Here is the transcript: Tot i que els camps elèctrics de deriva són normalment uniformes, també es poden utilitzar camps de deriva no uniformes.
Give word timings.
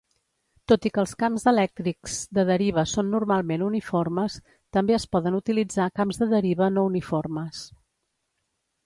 Tot 0.71 0.85
i 0.89 0.91
que 0.93 0.99
els 1.01 1.11
camps 1.23 1.43
elèctrics 1.51 2.15
de 2.37 2.45
deriva 2.49 2.85
són 2.91 3.11
normalment 3.15 3.65
uniformes, 3.65 4.39
també 4.79 4.95
es 4.97 5.05
poden 5.17 5.37
utilitzar 5.41 5.87
camps 6.01 6.21
de 6.23 6.29
deriva 6.33 6.71
no 6.79 6.87
uniformes. 6.95 7.61